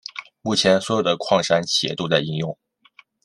[0.41, 2.57] 目前所有的矿山企业都在应用。